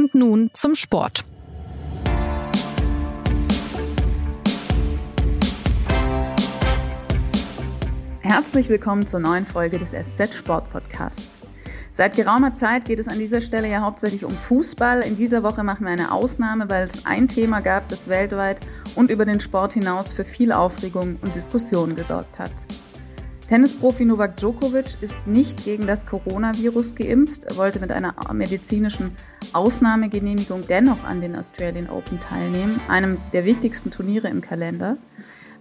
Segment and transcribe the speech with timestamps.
[0.00, 1.26] Und nun zum Sport.
[8.22, 11.28] Herzlich willkommen zur neuen Folge des SZ Sport Podcasts.
[11.92, 15.02] Seit geraumer Zeit geht es an dieser Stelle ja hauptsächlich um Fußball.
[15.02, 18.60] In dieser Woche machen wir eine Ausnahme, weil es ein Thema gab, das weltweit
[18.94, 22.52] und über den Sport hinaus für viel Aufregung und Diskussion gesorgt hat.
[23.50, 27.42] Tennisprofi Novak Djokovic ist nicht gegen das Coronavirus geimpft.
[27.42, 29.10] Er wollte mit einer medizinischen
[29.52, 34.98] Ausnahmegenehmigung dennoch an den Australian Open teilnehmen, einem der wichtigsten Turniere im Kalender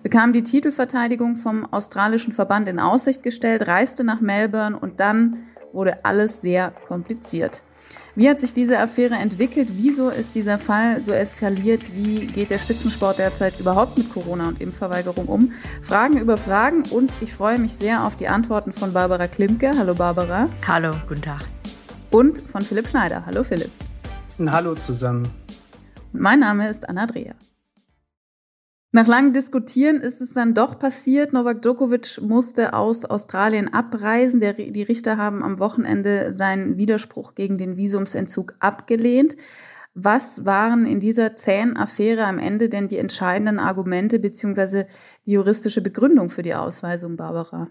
[0.04, 6.06] bekam die Titelverteidigung vom australischen Verband in Aussicht gestellt, reiste nach Melbourne und dann wurde
[6.06, 7.64] alles sehr kompliziert.
[8.20, 9.70] Wie hat sich diese Affäre entwickelt?
[9.78, 11.96] Wieso ist dieser Fall so eskaliert?
[11.96, 15.54] Wie geht der Spitzensport derzeit überhaupt mit Corona und Impfverweigerung um?
[15.82, 19.72] Fragen über Fragen und ich freue mich sehr auf die Antworten von Barbara Klimke.
[19.74, 20.50] Hallo Barbara.
[20.68, 21.46] Hallo, guten Tag.
[22.12, 23.26] Und von Philipp Schneider.
[23.26, 23.72] Hallo Philipp.
[24.38, 25.26] Hallo zusammen.
[26.12, 27.36] Mein Name ist Anna Dreher.
[28.92, 31.32] Nach langem Diskutieren ist es dann doch passiert.
[31.32, 34.40] Novak Djokovic musste aus Australien abreisen.
[34.40, 39.36] Der, die Richter haben am Wochenende seinen Widerspruch gegen den Visumsentzug abgelehnt.
[39.94, 44.88] Was waren in dieser zähen Affäre am Ende denn die entscheidenden Argumente beziehungsweise
[45.26, 47.68] die juristische Begründung für die Ausweisung, Barbara?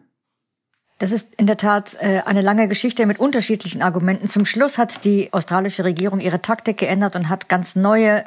[0.99, 4.29] Das ist in der Tat äh, eine lange Geschichte mit unterschiedlichen Argumenten.
[4.29, 8.25] Zum Schluss hat die australische Regierung ihre Taktik geändert und hat ganz neue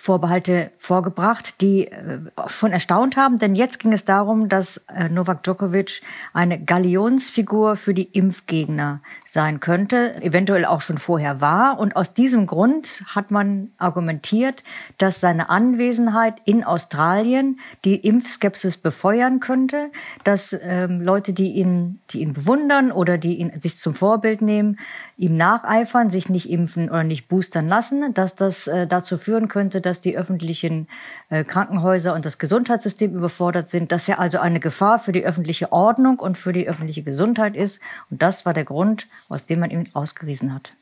[0.00, 5.42] Vorbehalte vorgebracht, die äh, schon erstaunt haben, denn jetzt ging es darum, dass äh, Novak
[5.42, 9.00] Djokovic eine Galionsfigur für die Impfgegner
[9.30, 11.78] sein könnte, eventuell auch schon vorher war.
[11.78, 14.64] Und aus diesem Grund hat man argumentiert,
[14.96, 19.90] dass seine Anwesenheit in Australien die Impfskepsis befeuern könnte,
[20.24, 24.78] dass ähm, Leute, die ihn, die ihn bewundern oder die ihn sich zum Vorbild nehmen,
[25.18, 29.82] ihm nacheifern, sich nicht impfen oder nicht boostern lassen, dass das äh, dazu führen könnte,
[29.82, 30.88] dass die öffentlichen
[31.28, 35.70] äh, Krankenhäuser und das Gesundheitssystem überfordert sind, dass er also eine Gefahr für die öffentliche
[35.70, 37.80] Ordnung und für die öffentliche Gesundheit ist.
[38.10, 40.72] Und das war der Grund, aus dem man ihn ausgewiesen hat.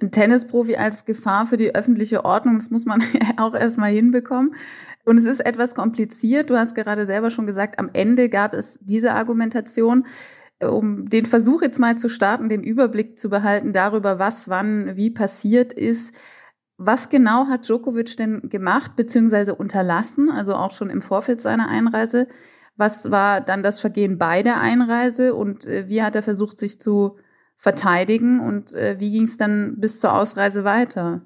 [0.00, 3.02] Ein Tennisprofi als Gefahr für die öffentliche Ordnung, das muss man
[3.36, 4.54] auch erstmal hinbekommen.
[5.04, 6.50] Und es ist etwas kompliziert.
[6.50, 10.04] Du hast gerade selber schon gesagt, am Ende gab es diese Argumentation
[10.70, 15.10] um den Versuch jetzt mal zu starten, den Überblick zu behalten darüber, was wann wie
[15.10, 16.14] passiert ist.
[16.78, 19.52] Was genau hat Djokovic denn gemacht bzw.
[19.52, 22.28] unterlassen, also auch schon im Vorfeld seiner Einreise?
[22.76, 26.80] Was war dann das Vergehen bei der Einreise und äh, wie hat er versucht, sich
[26.80, 27.16] zu
[27.62, 31.22] verteidigen und äh, wie ging es dann bis zur Ausreise weiter?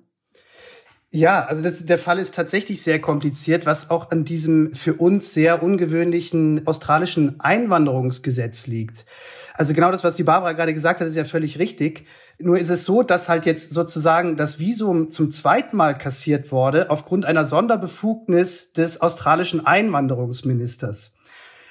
[1.10, 5.32] Ja, also das, der Fall ist tatsächlich sehr kompliziert, was auch an diesem für uns
[5.32, 9.06] sehr ungewöhnlichen australischen Einwanderungsgesetz liegt.
[9.54, 12.06] Also genau das, was die Barbara gerade gesagt hat, ist ja völlig richtig.
[12.38, 16.91] Nur ist es so, dass halt jetzt sozusagen das Visum zum zweiten Mal kassiert wurde
[16.91, 21.14] aufgrund einer Sonderbefugnis des australischen Einwanderungsministers.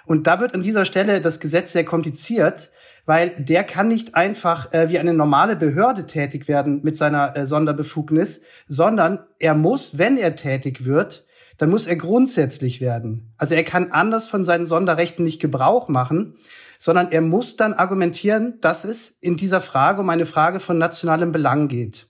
[0.08, 2.72] Und da wird an dieser Stelle das Gesetz sehr kompliziert,
[3.06, 7.46] weil der kann nicht einfach äh, wie eine normale Behörde tätig werden mit seiner äh,
[7.46, 11.26] Sonderbefugnis, sondern er muss, wenn er tätig wird,
[11.58, 13.34] dann muss er grundsätzlich werden.
[13.38, 16.36] Also er kann anders von seinen Sonderrechten nicht Gebrauch machen,
[16.78, 21.32] sondern er muss dann argumentieren, dass es in dieser Frage um eine Frage von nationalem
[21.32, 22.08] Belang geht.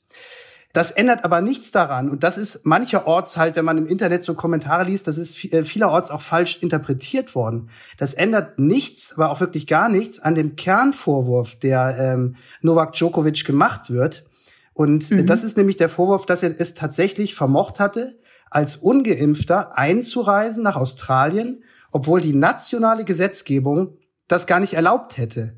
[0.76, 2.10] Das ändert aber nichts daran.
[2.10, 5.64] Und das ist mancherorts halt, wenn man im Internet so Kommentare liest, das ist äh,
[5.64, 7.70] vielerorts auch falsch interpretiert worden.
[7.96, 13.46] Das ändert nichts, aber auch wirklich gar nichts an dem Kernvorwurf, der ähm, Novak Djokovic
[13.46, 14.26] gemacht wird.
[14.74, 15.26] Und mhm.
[15.26, 18.20] das ist nämlich der Vorwurf, dass er es tatsächlich vermocht hatte,
[18.52, 21.64] als ungeimpfter einzureisen nach Australien,
[21.94, 23.98] obwohl die nationale Gesetzgebung
[24.28, 25.56] das gar nicht erlaubt hätte.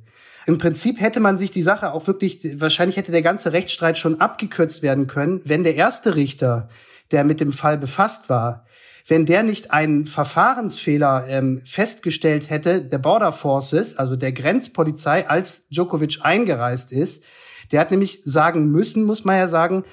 [0.48, 4.22] Im Prinzip hätte man sich die Sache auch wirklich, wahrscheinlich hätte der ganze Rechtsstreit schon
[4.22, 6.70] abgekürzt werden können, wenn der erste Richter,
[7.12, 8.66] der mit dem Fall befasst war,
[9.06, 15.68] wenn der nicht einen Verfahrensfehler ähm, festgestellt hätte, der Border Forces, also der Grenzpolizei, als
[15.68, 17.26] Djokovic eingereist ist,
[17.74, 19.84] der hat nämlich sagen müssen, muss man ja sagen,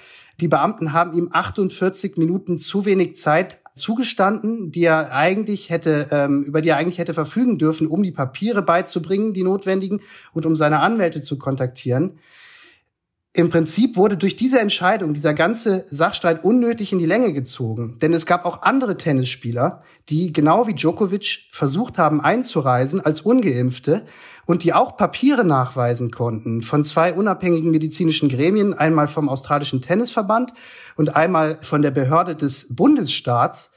[0.41, 6.45] die Beamten haben ihm 48 Minuten zu wenig Zeit zugestanden, die er eigentlich hätte, ähm,
[6.45, 10.01] über die er eigentlich hätte verfügen dürfen, um die Papiere beizubringen, die notwendigen,
[10.33, 12.19] und um seine Anwälte zu kontaktieren.
[13.37, 17.99] Im Prinzip wurde durch diese Entscheidung dieser ganze Sachstreit unnötig in die Länge gezogen.
[18.01, 24.07] Denn es gab auch andere Tennisspieler, die genau wie Djokovic versucht haben einzureisen als ungeimpfte
[24.47, 30.53] und die auch Papiere nachweisen konnten von zwei unabhängigen medizinischen Gremien, einmal vom australischen Tennisverband
[30.95, 33.75] und einmal von der Behörde des Bundesstaats.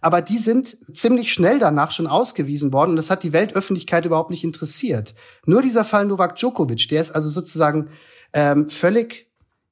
[0.00, 4.30] Aber die sind ziemlich schnell danach schon ausgewiesen worden und das hat die Weltöffentlichkeit überhaupt
[4.30, 5.16] nicht interessiert.
[5.46, 7.88] Nur dieser Fall Novak Djokovic, der ist also sozusagen
[8.32, 9.28] ähm, völlig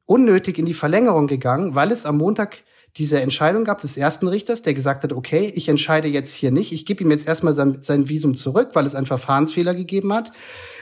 [0.06, 2.62] unnötig in die Verlängerung gegangen, weil es am Montag
[2.96, 6.72] diese Entscheidung gab des ersten Richters, der gesagt hat, okay, ich entscheide jetzt hier nicht,
[6.72, 10.32] ich gebe ihm jetzt erstmal sein, sein Visum zurück, weil es einen Verfahrensfehler gegeben hat.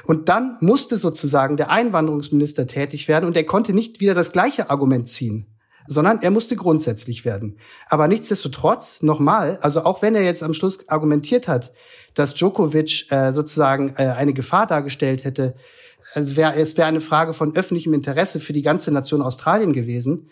[0.05, 4.71] Und dann musste sozusagen der Einwanderungsminister tätig werden und er konnte nicht wieder das gleiche
[4.71, 5.47] Argument ziehen
[5.89, 7.59] sondern er musste grundsätzlich werden.
[7.89, 11.73] Aber nichtsdestotrotz, nochmal, also auch wenn er jetzt am Schluss argumentiert hat,
[12.17, 15.55] dass Djokovic äh, sozusagen äh, eine Gefahr dargestellt hätte,
[16.15, 20.31] äh, wär, es wäre eine Frage von öffentlichem Interesse für die ganze Nation Australien gewesen,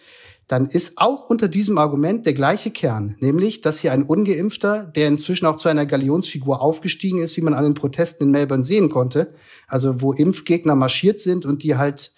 [0.49, 5.09] dann ist auch unter diesem Argument der gleiche Kern, nämlich, dass hier ein Ungeimpfter, der
[5.09, 8.91] inzwischen auch zu einer Galionsfigur aufgestiegen ist, wie man an den Protesten in Melbourne sehen
[8.91, 9.35] konnte,
[9.69, 12.13] also wo Impfgegner marschiert sind und die halt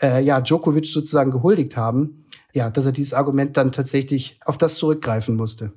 [0.00, 4.76] äh, ja Djokovic sozusagen gehuldigt haben, ja, dass er dieses Argument dann tatsächlich auf das
[4.76, 5.72] zurückgreifen musste.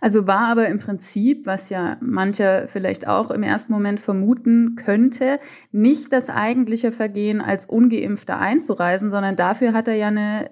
[0.00, 5.38] Also war aber im Prinzip, was ja mancher vielleicht auch im ersten Moment vermuten könnte,
[5.72, 10.50] nicht das eigentliche Vergehen als ungeimpfter einzureisen, sondern dafür hat er ja eine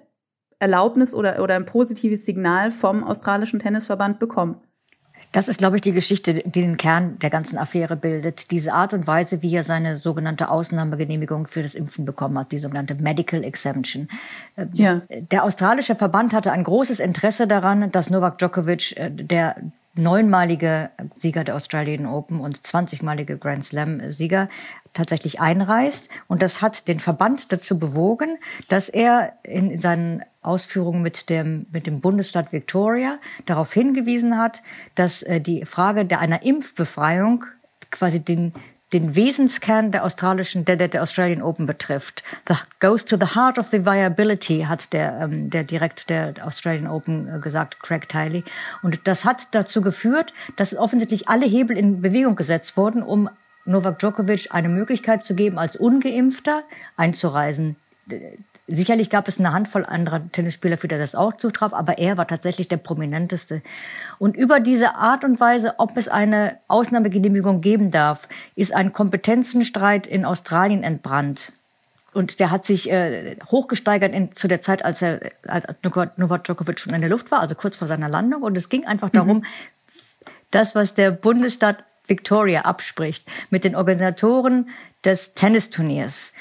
[0.59, 4.61] Erlaubnis oder, oder ein positives Signal vom australischen Tennisverband bekommen.
[5.35, 8.51] Das ist, glaube ich, die Geschichte, die den Kern der ganzen Affäre bildet.
[8.51, 12.57] Diese Art und Weise, wie er seine sogenannte Ausnahmegenehmigung für das Impfen bekommen hat, die
[12.57, 14.07] sogenannte Medical Exemption.
[14.55, 15.01] Ähm, ja.
[15.09, 19.57] Der australische Verband hatte ein großes Interesse daran, dass Novak Djokovic, äh, der
[19.95, 24.47] neunmalige Sieger der Australian Open und 20-malige Grand Slam-Sieger
[24.93, 26.07] tatsächlich einreist.
[26.27, 28.37] Und das hat den Verband dazu bewogen,
[28.69, 34.63] dass er in seinen Ausführungen mit dem, mit dem Bundesstaat Victoria darauf hingewiesen hat,
[34.95, 37.45] dass äh, die Frage der einer Impfbefreiung
[37.91, 38.53] quasi den,
[38.93, 42.23] den Wesenskern der australischen, der, der, Australian Open betrifft.
[42.45, 46.87] That goes to the heart of the viability, hat der, ähm, der Direkt der Australian
[46.87, 48.43] Open äh, gesagt, Craig Tiley.
[48.83, 53.29] Und das hat dazu geführt, dass offensichtlich alle Hebel in Bewegung gesetzt wurden, um
[53.65, 56.63] Novak Djokovic eine Möglichkeit zu geben, als Ungeimpfter
[56.95, 57.77] einzureisen.
[58.67, 62.27] Sicherlich gab es eine Handvoll anderer Tennisspieler, für die das auch zutraf, aber er war
[62.27, 63.61] tatsächlich der prominenteste.
[64.17, 70.07] Und über diese Art und Weise, ob es eine Ausnahmegenehmigung geben darf, ist ein Kompetenzenstreit
[70.07, 71.53] in Australien entbrannt.
[72.11, 75.67] Und der hat sich äh, hochgesteigert in, zu der Zeit, als er als
[76.17, 78.41] Novak Djokovic schon in der Luft war, also kurz vor seiner Landung.
[78.41, 79.45] Und es ging einfach darum, mhm.
[80.49, 84.69] das, was der Bundesstaat Victoria abspricht mit den Organisatoren
[85.03, 86.33] des Tennisturniers,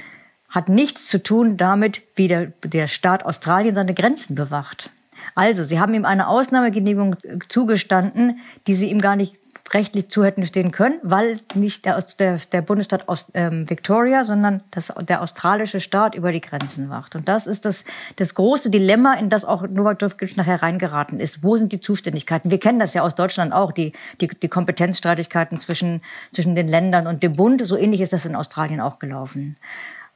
[0.54, 4.90] hat nichts zu tun damit, wie der, der Staat Australien seine Grenzen bewacht.
[5.34, 7.16] Also, sie haben ihm eine Ausnahmegenehmigung
[7.48, 9.36] zugestanden, die sie ihm gar nicht
[9.72, 14.62] rechtlich zu hätten stehen können, weil nicht der, der, der Bundesstaat Ost, ähm, Victoria, sondern
[14.70, 17.16] das, der australische Staat über die Grenzen wacht.
[17.16, 17.84] Und das ist das,
[18.16, 21.42] das große Dilemma, in das auch Novak Djokovic nachher reingeraten ist.
[21.42, 22.50] Wo sind die Zuständigkeiten?
[22.50, 26.02] Wir kennen das ja aus Deutschland auch, die, die, die Kompetenzstreitigkeiten zwischen,
[26.32, 27.66] zwischen den Ländern und dem Bund.
[27.66, 29.56] So ähnlich ist das in Australien auch gelaufen.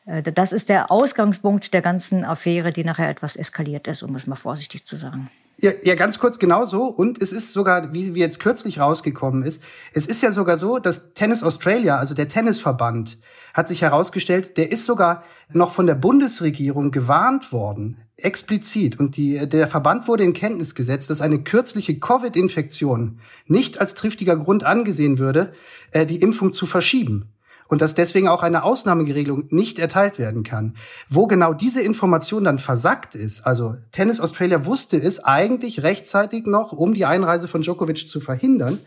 [0.09, 4.27] Äh, das ist der Ausgangspunkt der ganzen Affäre, die nachher etwas eskaliert ist, um es
[4.27, 5.29] mal vorsichtig zu sagen.
[5.61, 6.85] Ja, ja, ganz kurz genauso.
[6.85, 9.63] Und es ist sogar, wie, wie jetzt kürzlich rausgekommen ist,
[9.93, 13.19] es ist ja sogar so, dass Tennis Australia, also der Tennisverband,
[13.55, 19.01] hat sich herausgestellt, der ist sogar noch von der Bundesregierung gewarnt worden, explizit.
[19.01, 24.37] Und die, der Verband wurde in Kenntnis gesetzt, dass eine kürzliche Covid-Infektion nicht als triftiger
[24.37, 25.53] Grund angesehen würde,
[25.91, 27.33] äh, die Impfung zu verschieben
[27.69, 30.75] und dass deswegen auch eine Ausnahmegeregelung nicht erteilt werden kann.
[31.09, 36.73] Wo genau diese Information dann versackt ist, also Tennis Australia wusste es eigentlich rechtzeitig noch,
[36.73, 38.79] um die Einreise von Djokovic zu verhindern.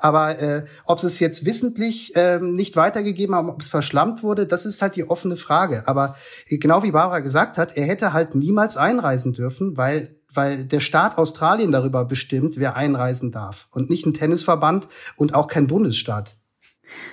[0.00, 4.64] Aber äh, ob es jetzt wissentlich äh, nicht weitergegeben haben, ob es verschlammt wurde, das
[4.64, 5.88] ist halt die offene Frage.
[5.88, 6.16] Aber
[6.46, 10.80] äh, genau wie Barbara gesagt hat, er hätte halt niemals einreisen dürfen, weil weil der
[10.80, 16.36] Staat Australien darüber bestimmt, wer einreisen darf und nicht ein Tennisverband und auch kein Bundesstaat.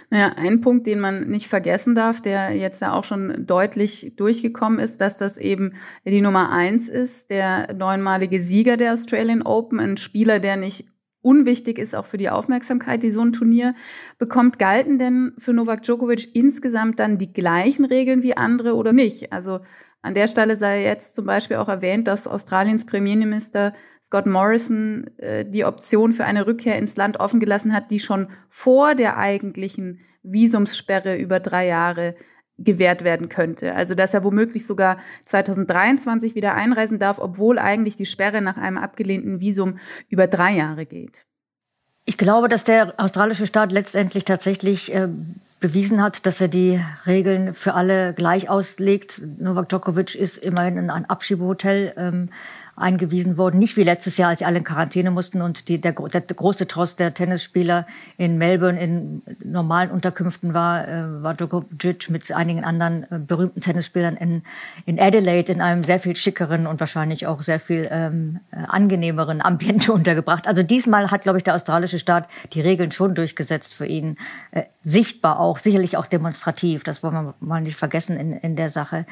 [0.10, 4.80] Naja, ein Punkt, den man nicht vergessen darf, der jetzt ja auch schon deutlich durchgekommen
[4.80, 5.74] ist, dass das eben
[6.06, 10.86] die Nummer eins ist, der neunmalige Sieger der Australian Open, ein Spieler, der nicht
[11.26, 13.74] unwichtig ist auch für die Aufmerksamkeit, die so ein Turnier
[14.20, 14.60] bekommt.
[14.60, 19.34] Galten denn für Novak Djokovic insgesamt dann die gleichen Regeln wie andere oder nicht?
[19.34, 19.62] Also
[20.04, 23.74] an der Stelle sei jetzt zum Beispiel auch erwähnt, dass Australiens Premierminister
[24.06, 28.28] Scott Morrison äh, die Option für eine Rückkehr ins Land offen gelassen hat, die schon
[28.50, 32.16] vor der eigentlichen Visumssperre über drei Jahre
[32.58, 33.74] gewährt werden könnte.
[33.74, 38.78] Also dass er womöglich sogar 2023 wieder einreisen darf, obwohl eigentlich die Sperre nach einem
[38.78, 41.26] abgelehnten Visum über drei Jahre geht.
[42.06, 45.10] Ich glaube, dass der australische Staat letztendlich tatsächlich äh,
[45.60, 49.22] bewiesen hat, dass er die Regeln für alle gleich auslegt.
[49.40, 52.30] Novak Djokovic ist immerhin in ein Abschiebehotel ähm,
[52.76, 53.58] eingewiesen wurden.
[53.58, 57.00] Nicht wie letztes Jahr, als alle in Quarantäne mussten und die, der, der große Trost
[57.00, 63.20] der Tennisspieler in Melbourne in normalen Unterkünften war, äh, war Djokovic mit einigen anderen äh,
[63.20, 64.44] berühmten Tennisspielern in,
[64.86, 69.42] in Adelaide in einem sehr viel schickeren und wahrscheinlich auch sehr viel ähm, äh, angenehmeren
[69.42, 70.48] Ambiente untergebracht.
[70.48, 74.18] Also diesmal hat, glaube ich, der australische Staat die Regeln schon durchgesetzt für ihn.
[74.52, 76.84] Äh, sichtbar auch, sicherlich auch demonstrativ.
[76.84, 79.06] Das wollen wir mal nicht vergessen in, in der Sache.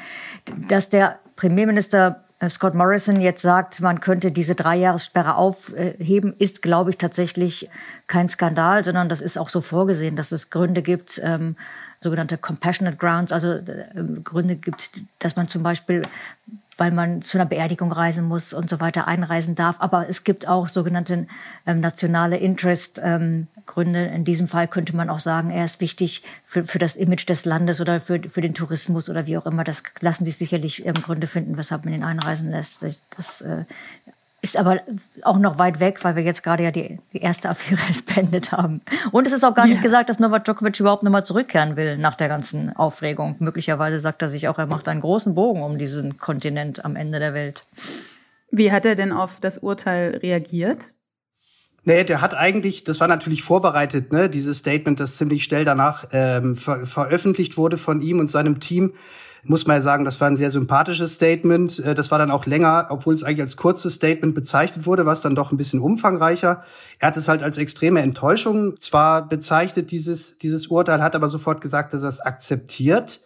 [0.68, 6.98] Dass der Premierminister Scott Morrison jetzt sagt, man könnte diese Dreijahressperre aufheben, ist, glaube ich,
[6.98, 7.70] tatsächlich
[8.06, 11.56] kein Skandal, sondern das ist auch so vorgesehen, dass es Gründe gibt, ähm,
[12.00, 13.62] sogenannte Compassionate Grounds, also äh,
[14.22, 16.02] Gründe gibt, dass man zum Beispiel
[16.76, 19.76] weil man zu einer Beerdigung reisen muss und so weiter einreisen darf.
[19.78, 21.26] Aber es gibt auch sogenannte
[21.66, 24.06] ähm, nationale Interest-Gründe.
[24.06, 27.28] Ähm, In diesem Fall könnte man auch sagen, er ist wichtig für, für das Image
[27.28, 29.64] des Landes oder für, für den Tourismus oder wie auch immer.
[29.64, 32.82] Das lassen sich sicherlich ähm, Gründe finden, weshalb man ihn einreisen lässt.
[33.16, 33.64] Das, äh,
[34.44, 34.82] ist aber
[35.22, 37.80] auch noch weit weg, weil wir jetzt gerade ja die, die erste Affäre
[38.14, 38.82] beendet haben.
[39.10, 42.14] Und es ist auch gar nicht gesagt, dass Novak Djokovic überhaupt nochmal zurückkehren will nach
[42.14, 43.36] der ganzen Aufregung.
[43.38, 47.20] Möglicherweise sagt er sich auch, er macht einen großen Bogen um diesen Kontinent am Ende
[47.20, 47.64] der Welt.
[48.50, 50.90] Wie hat er denn auf das Urteil reagiert?
[51.84, 56.04] Nee, der hat eigentlich, das war natürlich vorbereitet, ne, dieses Statement, das ziemlich schnell danach
[56.12, 58.92] ähm, ver veröffentlicht wurde von ihm und seinem Team
[59.44, 61.78] muss man ja sagen, das war ein sehr sympathisches Statement.
[61.80, 65.12] Äh, das war dann auch länger, obwohl es eigentlich als kurzes Statement bezeichnet wurde, war
[65.12, 66.64] es dann doch ein bisschen umfangreicher.
[66.98, 71.60] Er hat es halt als extreme Enttäuschung zwar bezeichnet, dieses, dieses Urteil, hat aber sofort
[71.60, 73.20] gesagt, dass er es akzeptiert.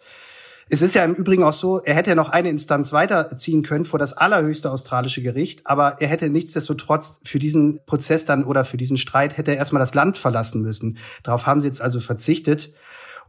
[0.71, 3.85] Es ist ja im Übrigen auch so, er hätte ja noch eine Instanz weiterziehen können
[3.85, 8.77] vor das allerhöchste australische Gericht, aber er hätte nichtsdestotrotz für diesen Prozess dann oder für
[8.77, 10.99] diesen Streit hätte er erstmal das Land verlassen müssen.
[11.23, 12.71] Darauf haben sie jetzt also verzichtet.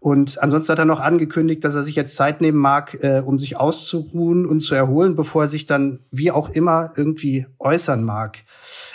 [0.00, 3.38] Und ansonsten hat er noch angekündigt, dass er sich jetzt Zeit nehmen mag, äh, um
[3.38, 8.38] sich auszuruhen und zu erholen, bevor er sich dann wie auch immer irgendwie äußern mag.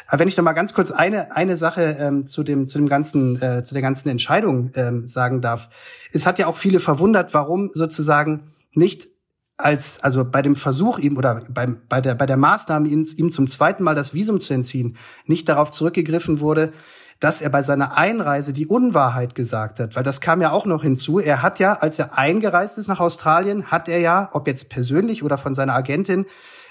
[0.08, 2.90] Aber wenn ich noch mal ganz kurz eine eine Sache ähm, zu dem zu dem
[2.90, 5.70] ganzen äh, zu der ganzen Entscheidung ähm, sagen darf,
[6.12, 9.08] es hat ja auch viele verwundert, warum sozusagen nicht
[9.58, 13.32] als also bei dem Versuch ihm oder beim, bei der bei der Maßnahme ihm, ihm
[13.32, 14.98] zum zweiten Mal das Visum zu entziehen
[15.28, 16.74] nicht darauf zurückgegriffen wurde,
[17.20, 20.84] dass er bei seiner Einreise die Unwahrheit gesagt hat, weil das kam ja auch noch
[20.84, 21.20] hinzu.
[21.20, 25.24] Er hat ja, als er eingereist ist nach Australien, hat er ja, ob jetzt persönlich
[25.24, 26.26] oder von seiner Agentin,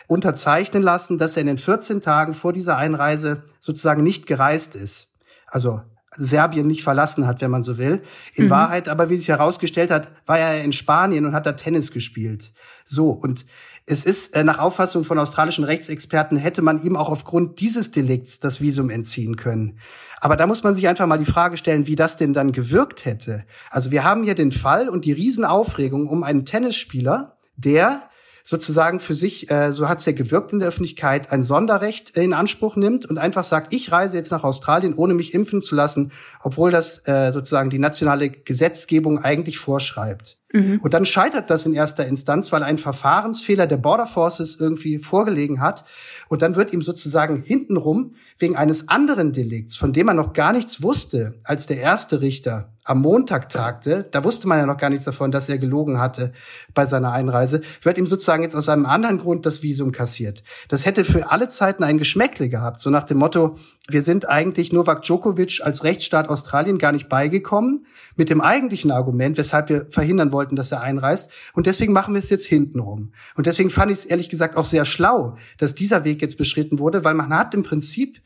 [0.07, 5.15] unterzeichnen lassen, dass er in den 14 Tagen vor dieser Einreise sozusagen nicht gereist ist.
[5.47, 5.81] Also
[6.17, 8.03] Serbien nicht verlassen hat, wenn man so will.
[8.35, 8.51] In mhm.
[8.51, 12.53] Wahrheit aber, wie sich herausgestellt hat, war er in Spanien und hat da Tennis gespielt.
[12.85, 13.45] So, und
[13.87, 18.41] es ist äh, nach Auffassung von australischen Rechtsexperten hätte man ihm auch aufgrund dieses Delikts
[18.41, 19.79] das Visum entziehen können.
[20.21, 23.05] Aber da muss man sich einfach mal die Frage stellen, wie das denn dann gewirkt
[23.05, 23.45] hätte.
[23.71, 28.09] Also wir haben hier den Fall und die Riesenaufregung um einen Tennisspieler, der
[28.47, 32.35] sozusagen für sich, äh, so hat es ja gewirkt in der Öffentlichkeit, ein Sonderrecht in
[32.35, 36.13] Anspruch nimmt und einfach sagt, ich reise jetzt nach Australien, ohne mich impfen zu lassen,
[36.43, 40.37] obwohl das äh, sozusagen die nationale Gesetzgebung eigentlich vorschreibt.
[40.53, 40.79] Mhm.
[40.83, 45.63] Und dann scheitert das in erster Instanz, weil ein Verfahrensfehler der Border Forces irgendwie vorgelegen
[45.63, 45.87] hat.
[46.29, 50.53] Und dann wird ihm sozusagen hintenrum wegen eines anderen Delikts, von dem er noch gar
[50.53, 54.91] nichts wusste, als der erste Richter am Montag tagte, da wusste man ja noch gar
[54.91, 56.33] nichts davon, dass er gelogen hatte
[56.75, 60.43] bei seiner Einreise, wird ihm sozusagen jetzt aus einem anderen Grund das Visum kassiert.
[60.69, 63.57] Das hätte für alle Zeiten ein Geschmäckle gehabt, so nach dem Motto,
[63.89, 67.87] wir sind eigentlich Novak Djokovic als Rechtsstaat Australien gar nicht beigekommen,
[68.17, 71.33] mit dem eigentlichen Argument, weshalb wir verhindern wollten, dass er einreist.
[71.55, 73.13] Und deswegen machen wir es jetzt hintenrum.
[73.35, 76.79] Und deswegen fand ich es ehrlich gesagt auch sehr schlau, dass dieser Weg jetzt beschritten
[76.79, 78.21] wurde, weil man hat im Prinzip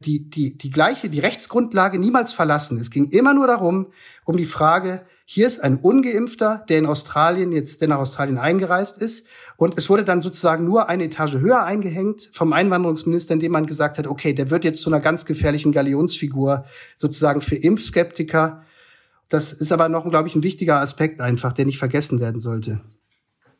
[0.00, 2.78] die, die, die gleiche, die Rechtsgrundlage niemals verlassen.
[2.78, 3.92] Es ging immer nur darum,
[4.24, 9.02] um die Frage, hier ist ein Ungeimpfter, der in Australien jetzt, der nach Australien eingereist
[9.02, 9.26] ist.
[9.56, 13.98] Und es wurde dann sozusagen nur eine Etage höher eingehängt vom Einwanderungsminister, indem man gesagt
[13.98, 18.62] hat, okay, der wird jetzt zu einer ganz gefährlichen Galionsfigur sozusagen für Impfskeptiker.
[19.28, 22.80] Das ist aber noch, glaube ich, ein wichtiger Aspekt einfach, der nicht vergessen werden sollte.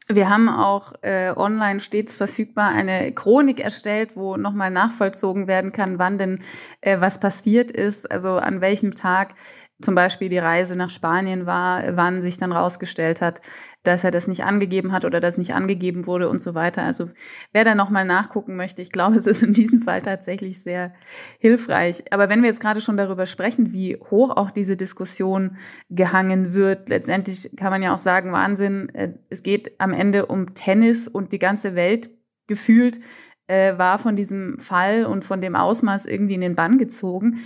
[0.08, 5.98] Wir haben auch äh, online stets verfügbar eine Chronik erstellt, wo nochmal nachvollzogen werden kann,
[5.98, 6.38] wann denn
[6.80, 9.34] äh, was passiert ist, also an welchem Tag
[9.82, 13.40] zum Beispiel die Reise nach Spanien war, wann sich dann rausgestellt hat,
[13.86, 16.82] dass er das nicht angegeben hat oder das nicht angegeben wurde und so weiter.
[16.82, 17.08] Also
[17.52, 20.92] wer da nochmal nachgucken möchte, ich glaube, es ist in diesem Fall tatsächlich sehr
[21.38, 22.04] hilfreich.
[22.12, 25.56] Aber wenn wir jetzt gerade schon darüber sprechen, wie hoch auch diese Diskussion
[25.90, 30.54] gehangen wird, letztendlich kann man ja auch sagen, Wahnsinn, äh, es geht am Ende um
[30.54, 32.10] Tennis und die ganze Welt
[32.46, 33.00] gefühlt
[33.46, 37.40] äh, war von diesem Fall und von dem Ausmaß irgendwie in den Bann gezogen.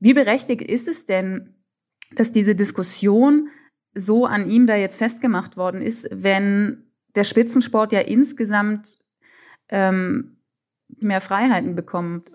[0.00, 1.54] Wie berechtigt ist es denn,
[2.14, 3.48] dass diese Diskussion
[3.94, 8.98] so an ihm da jetzt festgemacht worden ist, wenn der Spitzensport ja insgesamt
[9.68, 10.38] ähm,
[10.98, 12.30] mehr Freiheiten bekommt.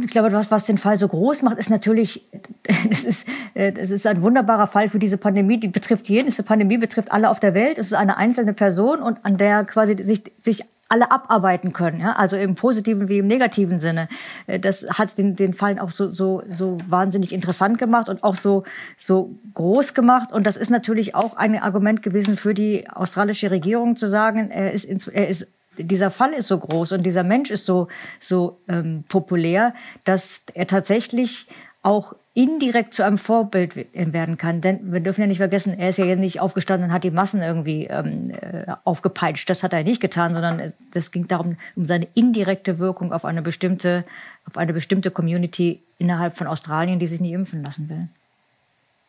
[0.00, 2.28] Ich glaube, was, was den Fall so groß macht, ist natürlich,
[2.88, 5.60] das ist, äh, das ist ein wunderbarer Fall für diese Pandemie.
[5.60, 6.26] Die betrifft jeden.
[6.26, 7.78] Diese Pandemie betrifft alle auf der Welt.
[7.78, 12.12] Es ist eine einzelne Person und an der quasi sich, sich alle abarbeiten können, ja?
[12.12, 14.08] also im positiven wie im negativen Sinne.
[14.46, 18.36] Äh, das hat den, den Fall auch so, so, so wahnsinnig interessant gemacht und auch
[18.36, 18.64] so,
[18.96, 20.32] so groß gemacht.
[20.32, 24.72] Und das ist natürlich auch ein Argument gewesen für die australische Regierung zu sagen, er
[24.72, 27.86] ist, er ist dieser Fall ist so groß und dieser Mensch ist so,
[28.18, 31.46] so ähm, populär, dass er tatsächlich
[31.82, 34.60] auch indirekt zu einem Vorbild werden kann.
[34.60, 37.42] Denn wir dürfen ja nicht vergessen, er ist ja nicht aufgestanden und hat die Massen
[37.42, 39.50] irgendwie ähm, äh, aufgepeitscht.
[39.50, 43.42] Das hat er nicht getan, sondern es ging darum, um seine indirekte Wirkung auf eine
[43.42, 44.04] bestimmte,
[44.46, 48.06] auf eine bestimmte Community innerhalb von Australien, die sich nicht impfen lassen will.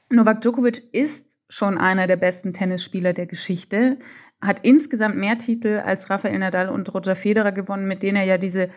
[0.09, 3.97] Novak Djokovic ist schon einer der besten Tennisspieler der Geschichte
[4.41, 8.37] hat insgesamt mehr Titel als Rafael Nadal und Roger Federer gewonnen, mit denen er ja
[8.37, 8.69] diese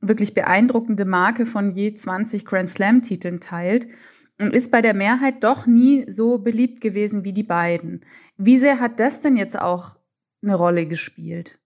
[0.00, 3.86] wirklich beeindruckende Marke von je 20 Grand Slam-Titeln teilt
[4.38, 8.04] und ist bei der Mehrheit doch nie so beliebt gewesen wie die beiden.
[8.36, 9.96] Wie sehr hat das denn jetzt auch
[10.42, 11.58] eine Rolle gespielt?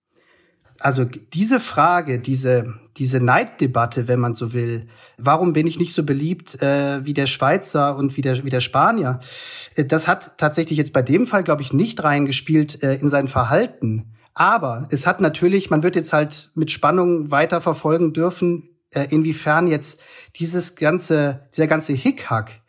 [0.80, 6.04] Also diese Frage, diese, diese Neiddebatte, wenn man so will, warum bin ich nicht so
[6.04, 9.20] beliebt äh, wie der Schweizer und wie der, wie der Spanier,
[9.76, 13.28] äh, das hat tatsächlich jetzt bei dem Fall, glaube ich, nicht reingespielt äh, in sein
[13.28, 14.13] Verhalten.
[14.34, 19.68] Aber es hat natürlich, man wird jetzt halt mit Spannung weiter verfolgen dürfen, äh, inwiefern
[19.68, 20.00] jetzt
[20.36, 22.60] dieses ganze, dieser ganze Hickhack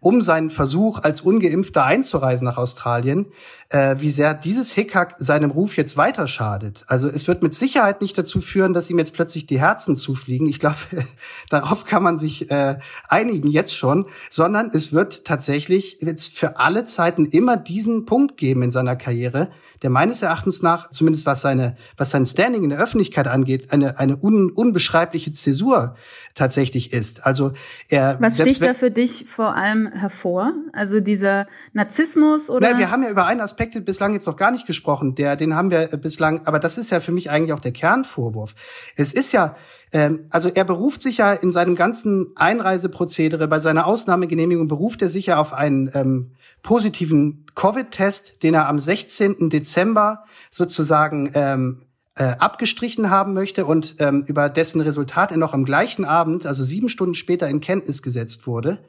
[0.00, 3.26] um seinen Versuch, als Ungeimpfter einzureisen nach Australien,
[3.72, 6.84] äh, wie sehr dieses Hickhack seinem Ruf jetzt weiter schadet.
[6.88, 10.46] Also es wird mit Sicherheit nicht dazu führen, dass ihm jetzt plötzlich die Herzen zufliegen.
[10.46, 10.76] Ich glaube,
[11.48, 16.84] darauf kann man sich äh, einigen jetzt schon, sondern es wird tatsächlich jetzt für alle
[16.84, 19.48] Zeiten immer diesen Punkt geben in seiner Karriere,
[19.80, 23.98] der meines Erachtens nach, zumindest was seine, was sein Standing in der Öffentlichkeit angeht, eine,
[23.98, 25.96] eine un, unbeschreibliche Zäsur
[26.34, 27.26] tatsächlich ist.
[27.26, 27.52] Also
[27.88, 28.16] er.
[28.20, 30.52] Was sticht da für dich vor allem hervor?
[30.72, 32.72] Also dieser Narzissmus oder?
[32.72, 35.14] Na, wir haben ja über einen Aspekt bislang jetzt noch gar nicht gesprochen.
[35.14, 38.54] Der, den haben wir bislang, aber das ist ja für mich eigentlich auch der Kernvorwurf.
[38.96, 39.56] Es ist ja,
[39.92, 45.08] ähm, also er beruft sich ja in seinem ganzen Einreiseprozedere, bei seiner Ausnahmegenehmigung beruft er
[45.08, 49.50] sich ja auf einen ähm, positiven Covid-Test, den er am 16.
[49.50, 51.82] Dezember sozusagen ähm,
[52.14, 56.62] äh, abgestrichen haben möchte und ähm, über dessen Resultat er noch am gleichen Abend, also
[56.62, 58.80] sieben Stunden später, in Kenntnis gesetzt wurde.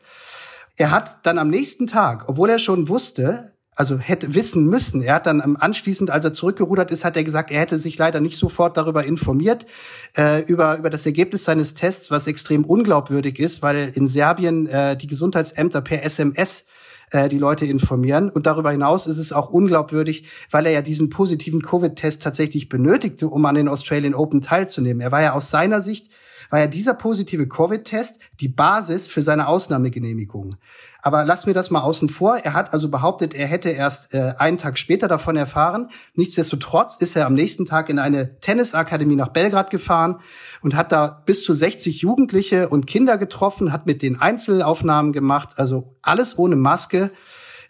[0.76, 5.02] Er hat dann am nächsten Tag, obwohl er schon wusste, also hätte wissen müssen.
[5.02, 8.20] Er hat dann anschließend, als er zurückgerudert ist, hat er gesagt, er hätte sich leider
[8.20, 9.66] nicht sofort darüber informiert,
[10.18, 14.96] äh, über, über das Ergebnis seines Tests, was extrem unglaubwürdig ist, weil in Serbien äh,
[14.96, 16.66] die Gesundheitsämter per SMS
[17.12, 18.30] äh, die Leute informieren.
[18.30, 23.28] Und darüber hinaus ist es auch unglaubwürdig, weil er ja diesen positiven Covid-Test tatsächlich benötigte,
[23.28, 25.02] um an den Australian Open teilzunehmen.
[25.02, 26.10] Er war ja aus seiner Sicht
[26.54, 30.54] war ja dieser positive Covid-Test die Basis für seine Ausnahmegenehmigung.
[31.02, 32.38] Aber lass mir das mal außen vor.
[32.38, 35.90] Er hat also behauptet, er hätte erst äh, einen Tag später davon erfahren.
[36.14, 40.20] Nichtsdestotrotz ist er am nächsten Tag in eine Tennisakademie nach Belgrad gefahren
[40.62, 45.54] und hat da bis zu 60 Jugendliche und Kinder getroffen, hat mit den Einzelaufnahmen gemacht,
[45.56, 47.10] also alles ohne Maske.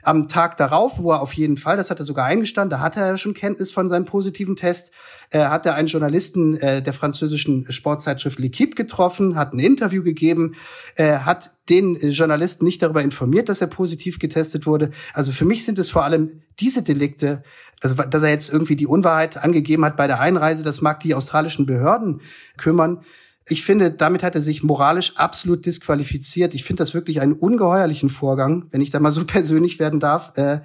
[0.03, 2.99] Am Tag darauf, wo er auf jeden Fall, das hat er sogar eingestanden, da hatte
[2.99, 4.91] er schon Kenntnis von seinem positiven Test,
[5.31, 10.55] äh, hat er einen Journalisten äh, der französischen Sportzeitschrift L'Equipe getroffen, hat ein Interview gegeben,
[10.95, 14.91] äh, hat den Journalisten nicht darüber informiert, dass er positiv getestet wurde.
[15.13, 17.43] Also für mich sind es vor allem diese Delikte,
[17.81, 21.15] also dass er jetzt irgendwie die Unwahrheit angegeben hat bei der Einreise, das mag die
[21.15, 22.21] australischen Behörden
[22.57, 23.03] kümmern.
[23.47, 26.53] Ich finde, damit hat er sich moralisch absolut disqualifiziert.
[26.53, 30.37] Ich finde das wirklich einen ungeheuerlichen Vorgang, wenn ich da mal so persönlich werden darf.
[30.37, 30.61] Äh,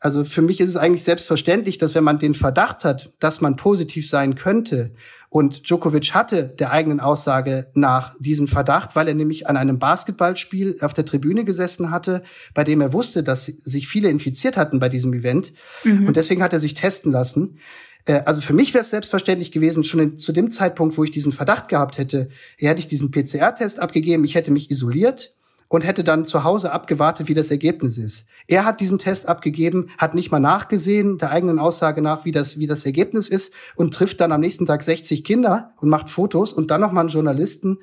[0.00, 3.56] also für mich ist es eigentlich selbstverständlich, dass wenn man den Verdacht hat, dass man
[3.56, 4.92] positiv sein könnte,
[5.34, 10.76] und Djokovic hatte der eigenen Aussage nach diesen Verdacht, weil er nämlich an einem Basketballspiel
[10.80, 12.22] auf der Tribüne gesessen hatte,
[12.54, 15.52] bei dem er wusste, dass sich viele infiziert hatten bei diesem Event.
[15.82, 16.06] Mhm.
[16.06, 17.58] Und deswegen hat er sich testen lassen.
[18.04, 21.10] Äh, also für mich wäre es selbstverständlich gewesen, schon in, zu dem Zeitpunkt, wo ich
[21.10, 25.34] diesen Verdacht gehabt hätte, hätte ich diesen PCR-Test abgegeben, ich hätte mich isoliert
[25.74, 28.28] und hätte dann zu Hause abgewartet, wie das Ergebnis ist.
[28.46, 32.60] Er hat diesen Test abgegeben, hat nicht mal nachgesehen, der eigenen Aussage nach, wie das,
[32.60, 36.52] wie das Ergebnis ist und trifft dann am nächsten Tag 60 Kinder und macht Fotos
[36.52, 37.78] und dann nochmal einen Journalisten.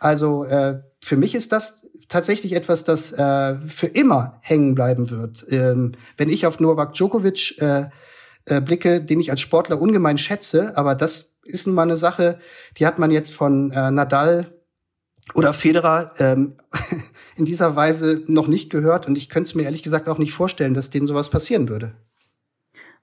[0.00, 5.46] Also äh, für mich ist das tatsächlich etwas, das äh, für immer hängen bleiben wird.
[5.50, 7.90] Ähm, wenn ich auf Novak Djokovic äh,
[8.46, 12.40] äh, blicke, den ich als Sportler ungemein schätze, aber das ist nun mal eine Sache,
[12.78, 14.55] die hat man jetzt von äh, Nadal
[15.34, 16.56] oder Federer ähm,
[17.36, 20.32] in dieser Weise noch nicht gehört und ich könnte es mir ehrlich gesagt auch nicht
[20.32, 21.94] vorstellen, dass denen sowas passieren würde.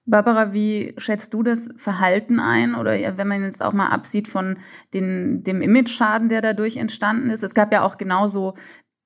[0.05, 2.75] Barbara, wie schätzt du das Verhalten ein?
[2.75, 4.57] Oder wenn man jetzt auch mal absieht von
[4.93, 7.41] den, dem Image-Schaden, der dadurch entstanden ist.
[7.41, 8.55] Es gab ja auch genauso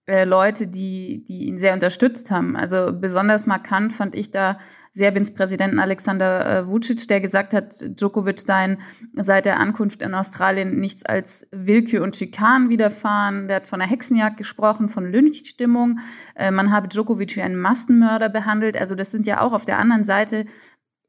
[0.07, 2.55] äh, Leute, die, die ihn sehr unterstützt haben.
[2.55, 4.59] Also besonders markant fand ich da
[4.97, 8.77] Serbiens Präsidenten Alexander äh, Vucic, der gesagt hat, Djokovic sei
[9.13, 13.47] seit der Ankunft in Australien nichts als Willkür und Schikan widerfahren.
[13.47, 15.99] Der hat von einer Hexenjagd gesprochen, von Lynchstimmung.
[16.35, 18.75] Äh, man habe Djokovic wie einen Massenmörder behandelt.
[18.75, 20.45] Also das sind ja auch auf der anderen Seite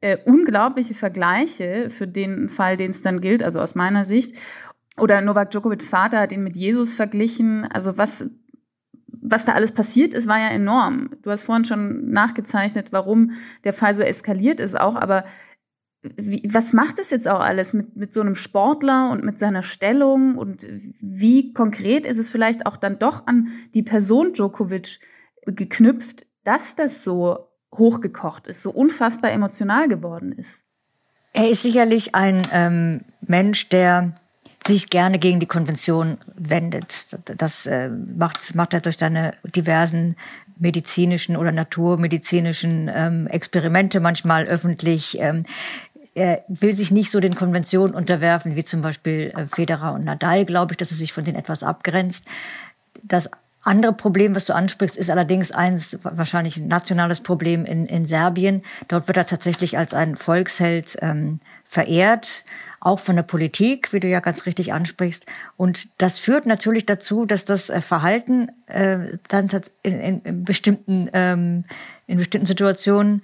[0.01, 4.37] äh, unglaubliche Vergleiche für den Fall, den es dann gilt, also aus meiner Sicht.
[4.99, 7.65] Oder Novak Djokovics Vater hat ihn mit Jesus verglichen.
[7.65, 8.27] Also was
[9.31, 11.11] was da alles passiert ist, war ja enorm.
[11.23, 13.33] Du hast vorhin schon nachgezeichnet, warum
[13.65, 15.25] der Fall so eskaliert ist auch, aber
[16.03, 19.63] wie, was macht es jetzt auch alles mit, mit so einem Sportler und mit seiner
[19.63, 20.67] Stellung und
[21.01, 25.01] wie konkret ist es vielleicht auch dann doch an die Person Djokovic
[25.45, 30.63] geknüpft, dass das so hochgekocht ist, so unfassbar emotional geworden ist?
[31.35, 34.15] Er ist sicherlich ein ähm, Mensch, der
[34.69, 37.19] sich gerne gegen die Konvention wendet.
[37.25, 40.15] Das äh, macht, macht er durch seine diversen
[40.59, 45.19] medizinischen oder naturmedizinischen ähm, Experimente manchmal öffentlich.
[45.21, 45.45] Ähm,
[46.15, 50.45] er will sich nicht so den Konventionen unterwerfen, wie zum Beispiel äh, Federer und Nadal,
[50.45, 52.27] glaube ich, dass er sich von denen etwas abgrenzt.
[53.03, 53.31] Das
[53.63, 58.63] andere Problem, was du ansprichst, ist allerdings eins, wahrscheinlich ein nationales Problem in, in Serbien.
[58.89, 62.45] Dort wird er tatsächlich als ein Volksheld ähm, verehrt
[62.81, 65.27] auch von der Politik, wie du ja ganz richtig ansprichst.
[65.57, 69.49] Und das führt natürlich dazu, dass das äh, Verhalten äh, dann
[69.83, 71.65] in, in bestimmten ähm,
[72.07, 73.23] in bestimmten Situationen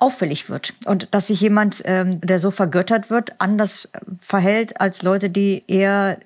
[0.00, 3.88] auffällig wird und dass sich jemand, ähm, der so vergöttert wird, anders
[4.20, 6.18] verhält als Leute, die eher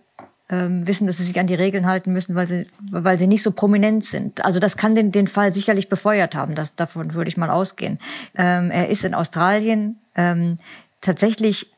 [0.48, 3.42] ähm, wissen, dass sie sich an die Regeln halten müssen, weil sie, weil sie nicht
[3.42, 4.44] so prominent sind.
[4.44, 6.54] Also das kann den, den Fall sicherlich befeuert haben.
[6.54, 7.98] Das, davon würde ich mal ausgehen.
[8.34, 10.58] Ähm, er ist in Australien ähm,
[11.00, 11.70] tatsächlich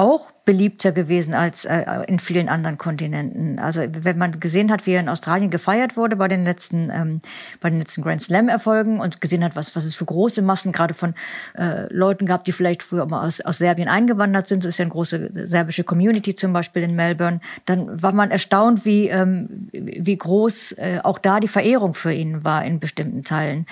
[0.00, 3.58] auch beliebter gewesen als äh, in vielen anderen Kontinenten.
[3.58, 7.20] Also wenn man gesehen hat, wie er in Australien gefeiert wurde bei den letzten ähm,
[7.60, 10.72] bei den letzten Grand Slam Erfolgen und gesehen hat, was was es für große Massen
[10.72, 11.14] gerade von
[11.54, 14.84] äh, Leuten gab, die vielleicht früher mal aus, aus Serbien eingewandert sind, so ist ja
[14.84, 20.16] eine große serbische Community zum Beispiel in Melbourne, dann war man erstaunt, wie ähm, wie
[20.16, 23.66] groß äh, auch da die Verehrung für ihn war in bestimmten Teilen.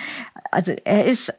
[0.51, 1.33] Also er ist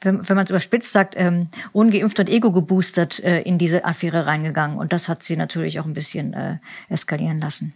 [0.00, 4.26] wenn, wenn man es überspitzt sagt, ähm, ungeimpft und ego geboostert äh, in diese Affäre
[4.26, 4.78] reingegangen.
[4.78, 6.56] Und das hat sie natürlich auch ein bisschen äh,
[6.88, 7.74] eskalieren lassen.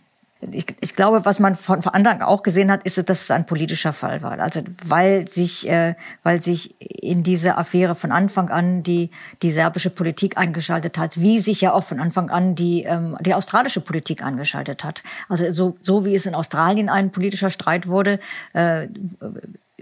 [0.51, 3.47] Ich, ich glaube, was man von, von anderen auch gesehen hat, ist, dass es ein
[3.47, 4.41] politischer Fall war.
[4.41, 9.11] Also weil sich, äh, weil sich in diese Affäre von Anfang an die
[9.43, 13.35] die serbische Politik eingeschaltet hat, wie sich ja auch von Anfang an die ähm, die
[13.35, 15.05] australische Politik eingeschaltet hat.
[15.29, 18.19] Also so so wie es in Australien ein politischer Streit wurde,
[18.53, 18.89] äh,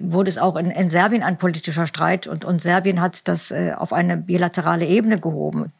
[0.00, 3.72] wurde es auch in, in Serbien ein politischer Streit und, und Serbien hat das äh,
[3.76, 5.72] auf eine bilaterale Ebene gehoben.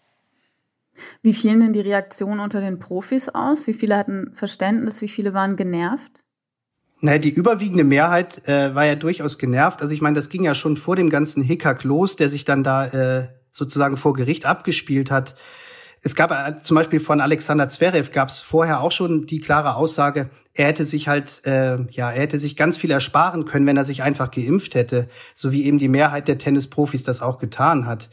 [1.22, 3.66] Wie fielen denn die Reaktionen unter den Profis aus?
[3.66, 5.00] Wie viele hatten Verständnis?
[5.00, 6.22] Wie viele waren genervt?
[7.00, 9.80] Naja, die überwiegende Mehrheit äh, war ja durchaus genervt.
[9.80, 12.62] Also ich meine, das ging ja schon vor dem ganzen Hickhack los, der sich dann
[12.62, 15.34] da äh, sozusagen vor Gericht abgespielt hat.
[16.02, 19.74] Es gab äh, zum Beispiel von Alexander Zverev gab es vorher auch schon die klare
[19.74, 23.76] Aussage, er hätte sich halt, äh, ja, er hätte sich ganz viel ersparen können, wenn
[23.76, 27.86] er sich einfach geimpft hätte, so wie eben die Mehrheit der Tennisprofis das auch getan
[27.86, 28.08] hat.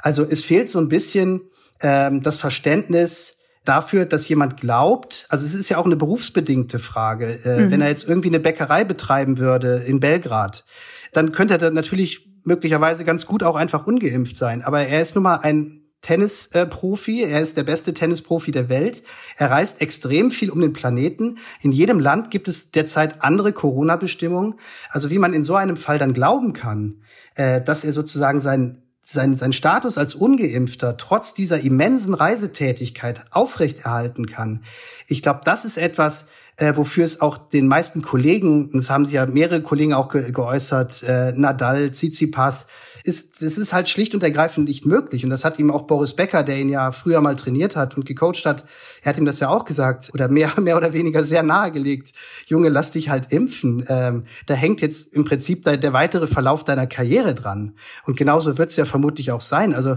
[0.00, 1.42] Also es fehlt so ein bisschen
[1.80, 7.40] ähm, das Verständnis dafür, dass jemand glaubt, also es ist ja auch eine berufsbedingte Frage,
[7.44, 7.70] äh, mhm.
[7.70, 10.64] wenn er jetzt irgendwie eine Bäckerei betreiben würde in Belgrad,
[11.12, 14.62] dann könnte er dann natürlich möglicherweise ganz gut auch einfach ungeimpft sein.
[14.62, 17.22] Aber er ist nun mal ein Tennisprofi.
[17.22, 19.02] Er ist der beste Tennisprofi der Welt.
[19.38, 21.38] Er reist extrem viel um den Planeten.
[21.62, 24.56] In jedem Land gibt es derzeit andere Corona-Bestimmungen.
[24.90, 26.96] Also wie man in so einem Fall dann glauben kann,
[27.36, 34.26] äh, dass er sozusagen sein sein, sein Status als Ungeimpfter trotz dieser immensen Reisetätigkeit aufrechterhalten
[34.26, 34.62] kann.
[35.08, 39.14] Ich glaube, das ist etwas, äh, wofür es auch den meisten Kollegen, das haben sich
[39.14, 42.68] ja mehrere Kollegen auch ge geäußert, äh, Nadal, Tsitsipas,
[43.04, 45.24] ist, das ist halt schlicht und ergreifend nicht möglich.
[45.24, 48.06] Und das hat ihm auch Boris Becker, der ihn ja früher mal trainiert hat und
[48.06, 48.64] gecoacht hat,
[49.02, 52.12] er hat ihm das ja auch gesagt oder mehr, mehr oder weniger sehr nahegelegt.
[52.46, 53.84] Junge, lass dich halt impfen.
[53.88, 57.74] Ähm, da hängt jetzt im Prinzip der, der weitere Verlauf deiner Karriere dran.
[58.06, 59.74] Und genauso wird es ja vermutlich auch sein.
[59.74, 59.96] Also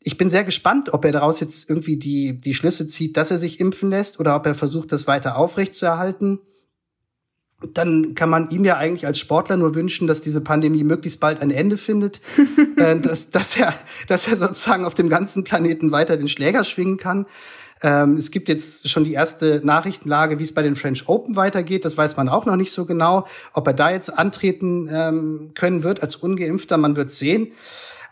[0.00, 3.38] ich bin sehr gespannt, ob er daraus jetzt irgendwie die, die Schlüsse zieht, dass er
[3.38, 6.40] sich impfen lässt oder ob er versucht, das weiter aufrechtzuerhalten
[7.74, 11.40] dann kann man ihm ja eigentlich als Sportler nur wünschen, dass diese Pandemie möglichst bald
[11.42, 12.20] ein Ende findet,
[12.76, 13.74] äh, dass, dass, er,
[14.08, 17.26] dass er sozusagen auf dem ganzen Planeten weiter den Schläger schwingen kann.
[17.82, 21.84] Ähm, es gibt jetzt schon die erste Nachrichtenlage, wie es bei den French Open weitergeht.
[21.84, 23.26] Das weiß man auch noch nicht so genau.
[23.52, 27.52] Ob er da jetzt antreten ähm, können wird als Ungeimpfter, man wird sehen.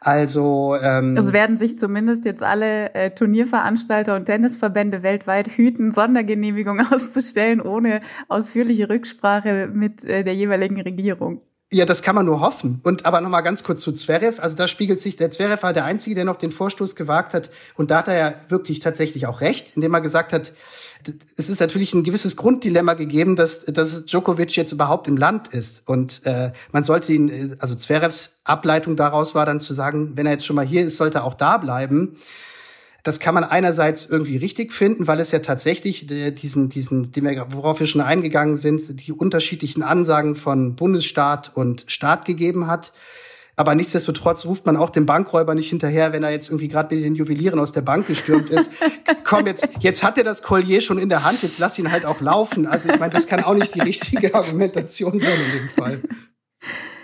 [0.01, 6.81] Also ähm, es werden sich zumindest jetzt alle äh, Turnierveranstalter und Tennisverbände weltweit hüten, Sondergenehmigung
[6.93, 11.41] auszustellen, ohne ausführliche Rücksprache mit äh, der jeweiligen Regierung.
[11.71, 12.81] Ja, das kann man nur hoffen.
[12.83, 14.41] Und aber noch mal ganz kurz zu Zverev.
[14.41, 17.51] Also da spiegelt sich, der Zverev war der Einzige, der noch den Vorstoß gewagt hat.
[17.75, 20.53] Und da hat er ja wirklich tatsächlich auch recht, indem er gesagt hat,
[21.37, 25.87] es ist natürlich ein gewisses Grunddilemma gegeben, dass, dass Djokovic jetzt überhaupt im Land ist.
[25.87, 30.33] Und äh, man sollte ihn, also Zverevs Ableitung daraus war dann zu sagen, wenn er
[30.33, 32.17] jetzt schon mal hier ist, sollte er auch da bleiben.
[33.03, 37.13] Das kann man einerseits irgendwie richtig finden, weil es ja tatsächlich äh, diesen, diesen,
[37.51, 42.93] worauf wir schon eingegangen sind, die unterschiedlichen Ansagen von Bundesstaat und Staat gegeben hat.
[43.59, 47.05] Aber nichtsdestotrotz ruft man auch dem Bankräuber nicht hinterher, wenn er jetzt irgendwie gerade mit
[47.05, 48.71] den Juwelieren aus der Bank gestürmt ist.
[49.25, 52.05] Komm, jetzt, jetzt hat er das Collier schon in der Hand, jetzt lass ihn halt
[52.05, 52.67] auch laufen.
[52.67, 56.01] Also ich meine, das kann auch nicht die richtige Argumentation sein in dem Fall.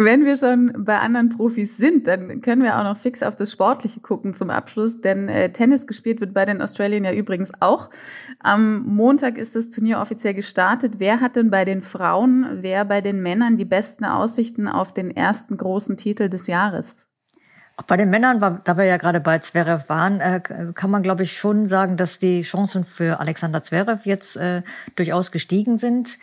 [0.00, 3.50] Wenn wir schon bei anderen Profis sind, dann können wir auch noch fix auf das
[3.50, 7.90] Sportliche gucken zum Abschluss, denn äh, Tennis gespielt wird bei den Australiern ja übrigens auch.
[8.38, 10.94] Am Montag ist das Turnier offiziell gestartet.
[10.98, 15.10] Wer hat denn bei den Frauen, wer bei den Männern die besten Aussichten auf den
[15.10, 17.08] ersten großen Titel des Jahres?
[17.76, 20.40] Auch bei den Männern, da wir ja gerade bei Zverev waren, äh,
[20.76, 24.62] kann man, glaube ich, schon sagen, dass die Chancen für Alexander Zverev jetzt äh,
[24.94, 26.20] durchaus gestiegen sind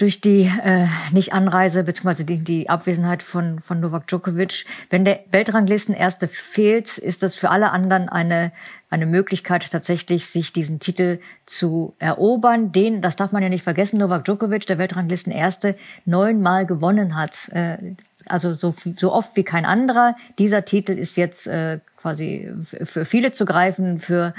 [0.00, 2.24] durch die äh, Nicht-Anreise bzw.
[2.24, 4.64] Die, die Abwesenheit von, von Novak Djokovic.
[4.88, 8.50] Wenn der Weltranglistenerste fehlt, ist das für alle anderen eine,
[8.88, 12.72] eine Möglichkeit, tatsächlich sich diesen Titel zu erobern.
[12.72, 17.50] Den, das darf man ja nicht vergessen, Novak Djokovic, der Weltranglistenerste, neunmal gewonnen hat.
[17.50, 17.76] Äh,
[18.24, 20.16] also so, so oft wie kein anderer.
[20.38, 24.32] Dieser Titel ist jetzt äh, quasi für viele zu greifen, für,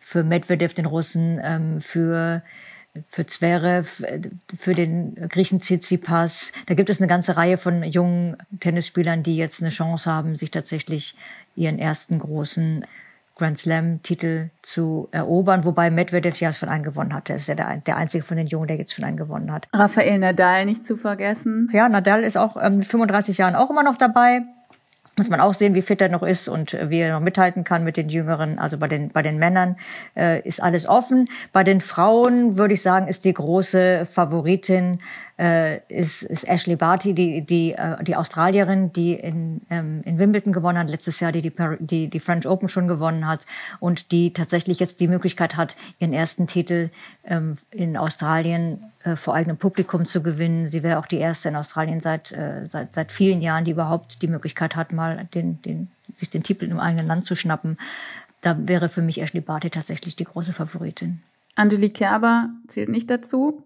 [0.00, 2.42] für Medvedev, den Russen, ähm, für
[3.08, 4.04] für Zverev,
[4.56, 6.52] für den Griechen Tsitsipas.
[6.66, 10.50] Da gibt es eine ganze Reihe von jungen Tennisspielern, die jetzt eine Chance haben, sich
[10.50, 11.16] tatsächlich
[11.54, 12.84] ihren ersten großen
[13.36, 17.28] Grand Slam-Titel zu erobern, wobei Medvedev ja schon einen gewonnen hat.
[17.28, 19.68] Er ist ja der, der einzige von den Jungen, der jetzt schon einen gewonnen hat.
[19.74, 21.68] Rafael Nadal nicht zu vergessen.
[21.72, 24.42] Ja, Nadal ist auch ähm, mit 35 Jahren auch immer noch dabei
[25.16, 27.64] muss man auch sehen, wie fit er noch ist und äh, wie er noch mithalten
[27.64, 28.58] kann mit den Jüngeren.
[28.58, 29.76] Also bei den, bei den Männern
[30.16, 31.28] äh, ist alles offen.
[31.52, 35.00] Bei den Frauen würde ich sagen, ist die große Favoritin
[35.38, 40.52] äh, ist, ist Ashley Barty, die, die, äh, die Australierin, die in, ähm, in Wimbledon
[40.52, 43.46] gewonnen hat, letztes Jahr, die, die die die French Open schon gewonnen hat
[43.78, 46.90] und die tatsächlich jetzt die Möglichkeit hat, ihren ersten Titel
[47.24, 50.68] ähm, in Australien äh, vor eigenem Publikum zu gewinnen.
[50.68, 54.22] Sie wäre auch die erste in Australien seit, äh, seit, seit vielen Jahren, die überhaupt
[54.22, 57.76] die Möglichkeit hat, mal den, den, sich den Titel im eigenen Land zu schnappen.
[58.40, 61.20] Da wäre für mich Ashley Barty tatsächlich die große Favoritin.
[61.56, 63.65] Angelique Kerber zählt nicht dazu.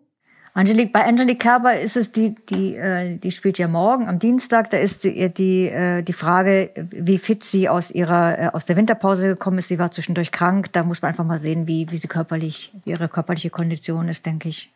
[0.60, 4.68] Angelique, bei Angelique Kerber ist es die, die, äh, die spielt ja morgen am Dienstag.
[4.68, 8.76] Da ist die, die, äh, die Frage, wie fit sie aus ihrer äh, aus der
[8.76, 9.68] Winterpause gekommen ist.
[9.68, 10.70] Sie war zwischendurch krank.
[10.72, 14.26] Da muss man einfach mal sehen, wie, wie sie körperlich, wie ihre körperliche Kondition ist,
[14.26, 14.70] denke ich.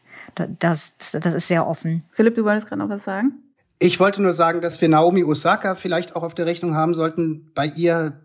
[0.59, 2.03] Das, das, das ist sehr offen.
[2.11, 3.35] Philipp, du wolltest gerade noch was sagen?
[3.79, 7.51] Ich wollte nur sagen, dass wir Naomi Osaka vielleicht auch auf der Rechnung haben sollten.
[7.55, 8.21] Bei ihr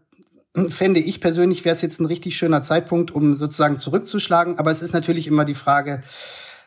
[0.69, 4.58] fände ich persönlich, wäre es jetzt ein richtig schöner Zeitpunkt, um sozusagen zurückzuschlagen.
[4.60, 6.04] Aber es ist natürlich immer die Frage,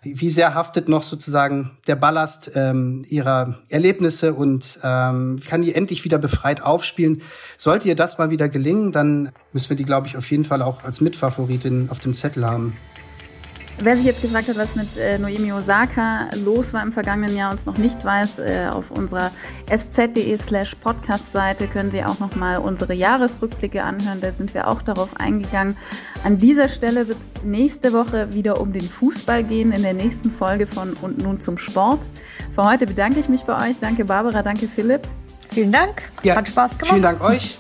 [0.03, 6.05] wie sehr haftet noch sozusagen der Ballast ähm, ihrer Erlebnisse und ähm, kann die endlich
[6.05, 7.23] wieder befreit aufspielen?
[7.57, 10.61] Sollte ihr das mal wieder gelingen, dann müssen wir die, glaube ich, auf jeden Fall
[10.61, 12.77] auch als Mitfavoritin auf dem Zettel haben.
[13.79, 17.51] Wer sich jetzt gefragt hat, was mit äh, Noemi Osaka los war im vergangenen Jahr
[17.51, 19.31] und es noch nicht weiß, äh, auf unserer
[19.67, 24.21] sz.de slash podcast-Seite können Sie auch nochmal unsere Jahresrückblicke anhören.
[24.21, 25.77] Da sind wir auch darauf eingegangen.
[26.23, 30.31] An dieser Stelle wird es nächste Woche wieder um den Fußball gehen in der nächsten
[30.31, 32.13] Folge von Und nun zum Sport.
[32.55, 33.81] Für heute bedanke ich mich bei euch.
[33.81, 35.09] Danke Barbara, danke Philipp.
[35.51, 36.03] Vielen Dank.
[36.23, 36.91] Ja, Hat Spaß gemacht.
[36.91, 37.59] Vielen Dank euch.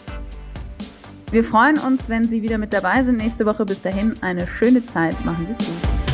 [1.32, 3.64] Wir freuen uns, wenn Sie wieder mit dabei sind nächste Woche.
[3.64, 5.24] Bis dahin eine schöne Zeit.
[5.24, 6.11] Machen Sie es gut.